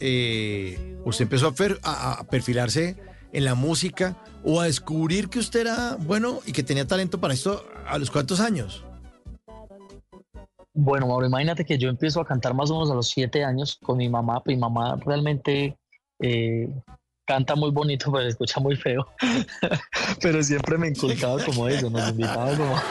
Eh, 0.00 0.96
usted 1.04 1.24
empezó 1.24 1.48
a, 1.48 1.52
fer- 1.52 1.78
a- 1.82 2.20
a 2.20 2.24
perfilarse 2.24 2.96
en 3.32 3.44
la 3.44 3.54
música 3.54 4.16
o 4.44 4.60
a 4.60 4.66
descubrir 4.66 5.28
que 5.28 5.38
usted 5.40 5.60
era 5.60 5.96
bueno 5.96 6.40
y 6.46 6.52
que 6.52 6.62
tenía 6.62 6.86
talento 6.86 7.18
para 7.20 7.34
esto 7.34 7.64
a 7.86 7.98
los 7.98 8.10
cuántos 8.10 8.40
años. 8.40 8.84
Bueno, 10.72 11.08
Mauro, 11.08 11.26
imagínate 11.26 11.64
que 11.64 11.76
yo 11.78 11.88
empiezo 11.88 12.20
a 12.20 12.24
cantar 12.24 12.54
más 12.54 12.70
o 12.70 12.74
menos 12.74 12.90
a 12.90 12.94
los 12.94 13.08
siete 13.08 13.42
años 13.44 13.78
con 13.82 13.96
mi 13.98 14.08
mamá. 14.08 14.40
Mi 14.46 14.56
mamá 14.56 14.96
realmente 15.04 15.76
eh, 16.20 16.68
canta 17.26 17.56
muy 17.56 17.72
bonito, 17.72 18.12
pero 18.12 18.28
escucha 18.28 18.60
muy 18.60 18.76
feo. 18.76 19.04
pero 20.22 20.40
siempre 20.44 20.78
me 20.78 20.88
inculcaba 20.88 21.42
como 21.44 21.66
eso, 21.66 21.90
nos 21.90 22.08
invitaba 22.10 22.56
como, 22.56 22.76
a- 22.76 22.82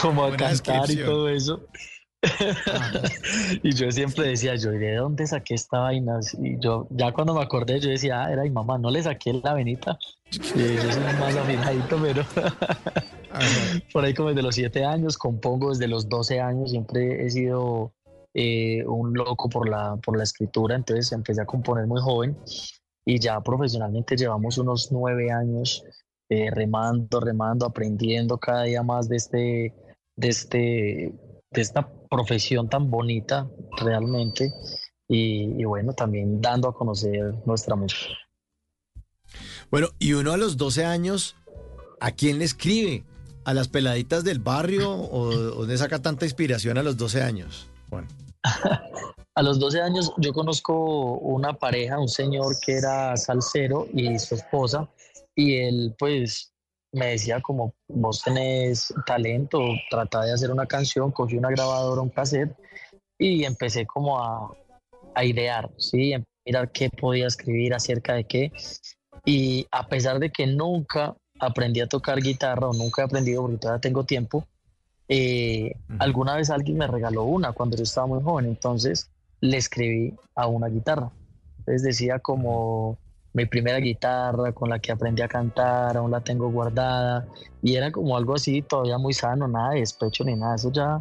como 0.00 0.24
a 0.24 0.28
Buena 0.28 0.46
cantar 0.48 0.90
y 0.90 0.96
todo 0.96 1.28
eso. 1.28 1.60
y 3.62 3.74
yo 3.74 3.90
siempre 3.90 4.28
decía, 4.28 4.54
yo, 4.54 4.72
¿y 4.72 4.78
de 4.78 4.96
dónde 4.96 5.26
saqué 5.26 5.54
esta 5.54 5.80
vaina? 5.80 6.20
Y 6.38 6.58
yo, 6.60 6.86
ya 6.90 7.12
cuando 7.12 7.34
me 7.34 7.42
acordé, 7.42 7.80
yo 7.80 7.90
decía, 7.90 8.24
ah, 8.24 8.32
era 8.32 8.42
mi 8.42 8.50
mamá, 8.50 8.78
no 8.78 8.90
le 8.90 9.02
saqué 9.02 9.32
la 9.32 9.54
venita. 9.54 9.98
Y 10.30 10.74
yo 10.76 10.92
soy 10.92 11.02
más 11.18 11.36
afinadito, 11.36 11.98
pero 12.00 12.24
por 13.92 14.04
ahí 14.04 14.14
como 14.14 14.28
desde 14.28 14.42
los 14.42 14.54
siete 14.54 14.84
años, 14.84 15.18
compongo 15.18 15.70
desde 15.70 15.88
los 15.88 16.08
12 16.08 16.40
años, 16.40 16.70
siempre 16.70 17.26
he 17.26 17.30
sido 17.30 17.92
eh, 18.34 18.84
un 18.86 19.14
loco 19.14 19.48
por 19.48 19.68
la, 19.68 19.96
por 19.96 20.16
la 20.16 20.22
escritura, 20.22 20.76
entonces 20.76 21.12
empecé 21.12 21.42
a 21.42 21.46
componer 21.46 21.86
muy 21.86 22.00
joven 22.00 22.36
y 23.04 23.18
ya 23.18 23.40
profesionalmente 23.40 24.16
llevamos 24.16 24.58
unos 24.58 24.92
nueve 24.92 25.30
años 25.30 25.84
eh, 26.28 26.50
remando, 26.50 27.20
remando, 27.20 27.66
aprendiendo 27.66 28.38
cada 28.38 28.62
día 28.62 28.82
más 28.82 29.08
de 29.08 29.16
este, 29.16 29.74
de 30.16 30.28
este, 30.28 31.12
de 31.52 31.60
esta 31.60 31.88
profesión 32.10 32.68
tan 32.68 32.90
bonita 32.90 33.48
realmente 33.78 34.52
y, 35.08 35.60
y 35.60 35.64
bueno, 35.64 35.92
también 35.92 36.40
dando 36.40 36.68
a 36.68 36.74
conocer 36.74 37.34
nuestra 37.44 37.76
música. 37.76 38.14
Bueno, 39.70 39.88
y 39.98 40.12
uno 40.12 40.32
a 40.32 40.36
los 40.36 40.56
12 40.56 40.84
años, 40.84 41.36
¿a 42.00 42.10
quién 42.12 42.38
le 42.38 42.44
escribe? 42.44 43.04
¿A 43.44 43.54
las 43.54 43.68
peladitas 43.68 44.22
del 44.24 44.38
barrio 44.38 44.92
o 44.92 45.22
o 45.22 45.32
dónde 45.32 45.76
saca 45.76 46.00
tanta 46.00 46.24
inspiración 46.24 46.78
a 46.78 46.82
los 46.82 46.96
12 46.96 47.22
años? 47.22 47.68
Bueno, 47.88 48.08
A 49.34 49.42
los 49.42 49.58
12 49.58 49.80
años 49.80 50.12
yo 50.18 50.32
conozco 50.34 51.18
una 51.18 51.54
pareja, 51.54 51.98
un 51.98 52.08
señor 52.08 52.54
que 52.60 52.72
era 52.74 53.16
salsero 53.16 53.88
y 53.94 54.18
su 54.18 54.34
esposa, 54.34 54.90
y 55.34 55.56
él 55.56 55.94
pues 55.98 56.52
me 56.92 57.06
decía 57.08 57.40
como 57.40 57.74
vos 57.88 58.22
tenés 58.22 58.92
talento, 59.06 59.60
trata 59.90 60.22
de 60.22 60.32
hacer 60.32 60.50
una 60.50 60.66
canción, 60.66 61.10
cogí 61.10 61.36
una 61.36 61.50
grabadora, 61.50 62.02
un 62.02 62.10
cassette 62.10 62.54
y 63.18 63.44
empecé 63.44 63.86
como 63.86 64.20
a, 64.20 64.54
a 65.14 65.24
idear, 65.24 65.70
¿sí? 65.78 66.12
A 66.12 66.22
mirar 66.44 66.70
qué 66.70 66.90
podía 66.90 67.26
escribir 67.26 67.74
acerca 67.74 68.14
de 68.14 68.24
qué. 68.24 68.52
Y 69.24 69.66
a 69.70 69.88
pesar 69.88 70.18
de 70.18 70.30
que 70.30 70.46
nunca 70.46 71.14
aprendí 71.40 71.80
a 71.80 71.86
tocar 71.86 72.20
guitarra 72.20 72.68
o 72.68 72.72
nunca 72.72 73.02
he 73.02 73.04
aprendido 73.04 73.42
porque 73.42 73.58
todavía 73.58 73.80
tengo 73.80 74.04
tiempo, 74.04 74.46
eh, 75.08 75.72
alguna 75.98 76.36
vez 76.36 76.50
alguien 76.50 76.78
me 76.78 76.86
regaló 76.86 77.24
una 77.24 77.52
cuando 77.52 77.76
yo 77.76 77.82
estaba 77.82 78.06
muy 78.06 78.22
joven, 78.22 78.46
entonces 78.46 79.10
le 79.40 79.56
escribí 79.56 80.14
a 80.34 80.46
una 80.46 80.68
guitarra. 80.68 81.10
Entonces 81.58 81.82
decía 81.82 82.18
como 82.18 82.98
mi 83.34 83.46
primera 83.46 83.78
guitarra 83.78 84.52
con 84.52 84.68
la 84.68 84.78
que 84.78 84.92
aprendí 84.92 85.22
a 85.22 85.28
cantar, 85.28 85.96
aún 85.96 86.10
la 86.10 86.20
tengo 86.20 86.50
guardada, 86.50 87.26
y 87.62 87.76
era 87.76 87.90
como 87.90 88.16
algo 88.16 88.34
así 88.34 88.62
todavía 88.62 88.98
muy 88.98 89.14
sano, 89.14 89.48
nada 89.48 89.70
de 89.70 89.80
despecho 89.80 90.24
ni 90.24 90.34
nada, 90.34 90.56
eso 90.56 90.70
ya, 90.70 91.00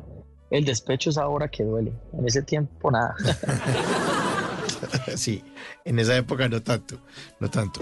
el 0.50 0.66
despecho 0.66 1.09
es 1.09 1.18
ahora 1.18 1.47
que 1.50 1.64
duele, 1.64 1.94
en 2.14 2.28
ese 2.28 2.41
tiempo 2.41 2.91
nada. 2.91 3.16
sí, 5.16 5.44
en 5.86 6.00
esa 6.00 6.16
época 6.16 6.47
no 6.47 6.62
tanto, 6.62 6.97
no 7.40 7.50
tanto. 7.50 7.81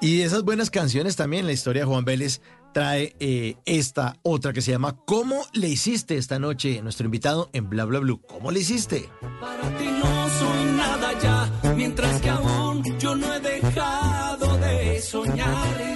Y 0.00 0.22
esas 0.22 0.44
buenas 0.44 0.70
canciones 0.70 1.16
también, 1.16 1.46
la 1.46 1.52
historia 1.52 1.82
de 1.82 1.86
Juan 1.86 2.04
Vélez 2.04 2.40
trae 2.72 3.16
eh, 3.18 3.56
esta 3.64 4.16
otra 4.22 4.52
que 4.52 4.60
se 4.60 4.70
llama 4.70 4.96
¿Cómo 5.06 5.44
le 5.52 5.68
hiciste 5.68 6.16
esta 6.16 6.38
noche? 6.38 6.80
Nuestro 6.82 7.06
invitado 7.06 7.50
en 7.52 7.68
Bla 7.68 7.84
Bla 7.84 7.98
Blue. 7.98 8.20
¿Cómo 8.28 8.52
le 8.52 8.60
hiciste? 8.60 9.08
Para 9.40 9.76
ti 9.76 9.86
no 9.86 10.28
soy 10.28 10.64
nada 10.76 11.18
ya, 11.20 11.72
mientras 11.74 12.20
que 12.20 12.30
aún 12.30 12.98
yo 12.98 13.16
no 13.16 13.34
he 13.34 13.40
dejado 13.40 14.56
de 14.58 15.00
soñarte. 15.00 15.87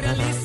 Siendo 0.00 0.37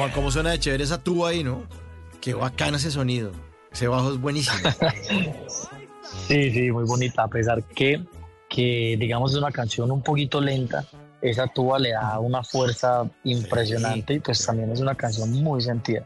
Juan, 0.00 0.12
¿cómo 0.12 0.30
suena 0.30 0.48
de 0.48 0.58
chévere 0.58 0.82
esa 0.82 0.96
tuba 0.96 1.28
ahí, 1.28 1.44
no? 1.44 1.64
Qué 2.22 2.32
bacana 2.32 2.78
ese 2.78 2.90
sonido. 2.90 3.32
Ese 3.70 3.86
bajo 3.86 4.12
es 4.12 4.18
buenísimo. 4.18 4.56
Sí, 6.26 6.50
sí, 6.50 6.72
muy 6.72 6.84
bonita, 6.84 7.22
a 7.22 7.28
pesar 7.28 7.62
que, 7.62 8.02
que 8.48 8.96
digamos 8.98 9.30
es 9.30 9.38
una 9.38 9.52
canción 9.52 9.92
un 9.92 10.02
poquito 10.02 10.40
lenta, 10.40 10.84
esa 11.22 11.46
tuba 11.46 11.78
le 11.78 11.90
da 11.90 12.18
una 12.18 12.42
fuerza 12.42 13.08
impresionante 13.22 14.14
y 14.14 14.20
pues 14.20 14.44
también 14.44 14.72
es 14.72 14.80
una 14.80 14.96
canción 14.96 15.30
muy 15.30 15.60
sentida. 15.60 16.04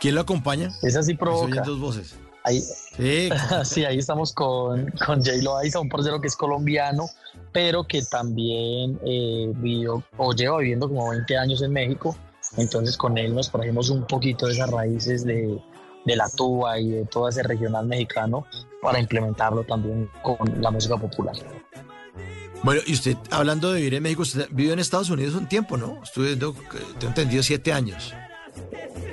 ¿Quién 0.00 0.16
lo 0.16 0.22
acompaña? 0.22 0.72
Esa 0.82 1.02
sí 1.02 1.14
provoca. 1.14 1.60
dos 1.60 1.78
voces. 1.78 2.16
Ahí, 2.42 2.60
Sí, 2.60 3.28
sí, 3.64 3.84
ahí 3.84 3.98
estamos 3.98 4.32
con, 4.32 4.90
con 5.06 5.22
J-Lo 5.22 5.60
un 5.80 5.88
parcero 5.88 6.20
que 6.20 6.26
es 6.26 6.34
colombiano, 6.34 7.06
pero 7.52 7.84
que 7.84 8.02
también 8.02 8.98
eh, 9.04 9.52
vivió 9.56 10.02
o 10.16 10.32
lleva 10.32 10.58
viviendo 10.58 10.88
como 10.88 11.10
20 11.10 11.36
años 11.36 11.62
en 11.62 11.72
México. 11.72 12.16
Entonces 12.56 12.96
con 12.96 13.16
él 13.18 13.34
nos 13.34 13.50
trajimos 13.50 13.90
un 13.90 14.06
poquito 14.06 14.46
de 14.46 14.54
esas 14.54 14.70
raíces 14.70 15.24
de, 15.24 15.58
de 16.04 16.16
la 16.16 16.28
tuba 16.28 16.78
y 16.78 16.90
de 16.90 17.04
todo 17.06 17.28
ese 17.28 17.42
regional 17.42 17.86
mexicano 17.86 18.46
para 18.82 18.98
implementarlo 18.98 19.64
también 19.64 20.10
con 20.22 20.38
la 20.60 20.70
música 20.70 20.96
popular. 20.96 21.34
Bueno, 22.62 22.82
y 22.86 22.92
usted, 22.92 23.16
hablando 23.30 23.72
de 23.72 23.78
vivir 23.78 23.94
en 23.94 24.02
México, 24.02 24.22
usted 24.22 24.46
vivió 24.50 24.74
en 24.74 24.80
Estados 24.80 25.08
Unidos 25.08 25.34
un 25.34 25.48
tiempo, 25.48 25.78
¿no? 25.78 26.02
Estuve, 26.02 26.26
viendo, 26.28 26.50
eh, 26.50 26.78
tengo 26.98 27.08
entendido, 27.08 27.42
siete 27.42 27.72
años. 27.72 28.12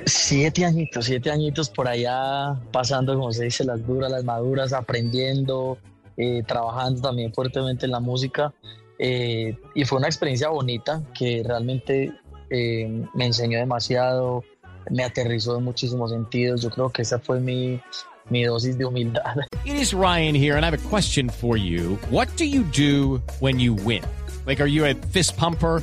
Siete 0.04 0.64
añitos, 0.66 1.06
siete 1.06 1.30
añitos 1.30 1.70
por 1.70 1.88
allá 1.88 2.60
pasando, 2.72 3.14
como 3.14 3.32
se 3.32 3.44
dice, 3.44 3.64
las 3.64 3.86
duras, 3.86 4.10
las 4.10 4.24
maduras, 4.24 4.72
aprendiendo, 4.74 5.78
eh, 6.16 6.42
trabajando 6.46 7.00
también 7.00 7.32
fuertemente 7.32 7.86
en 7.86 7.92
la 7.92 8.00
música. 8.00 8.52
Eh, 8.98 9.56
y 9.74 9.84
fue 9.84 9.98
una 9.98 10.08
experiencia 10.08 10.48
bonita 10.48 11.02
que 11.16 11.42
realmente 11.44 12.12
eh, 12.50 13.04
me 13.14 13.26
enseñó 13.26 13.58
demasiado, 13.58 14.44
me 14.90 15.04
aterrizó 15.04 15.58
en 15.58 15.64
muchísimos 15.64 16.10
sentidos. 16.10 16.62
Yo 16.62 16.70
creo 16.70 16.90
que 16.90 17.02
esa 17.02 17.18
fue 17.18 17.40
mi, 17.40 17.80
mi 18.30 18.44
dosis 18.44 18.76
de 18.78 18.84
humildad. 18.84 19.36
It 19.64 19.76
is 19.76 19.92
Ryan 19.92 20.34
here, 20.34 20.56
and 20.56 20.64
I 20.64 20.70
have 20.70 20.74
a 20.74 20.88
question 20.88 21.28
for 21.28 21.56
you. 21.56 21.98
What 22.10 22.28
do 22.36 22.44
you 22.44 22.64
do 22.64 23.22
when 23.40 23.58
you 23.58 23.74
win? 23.74 24.02
Like, 24.46 24.60
are 24.60 24.68
you 24.68 24.86
a 24.86 24.94
fist 24.94 25.36
pumper? 25.36 25.82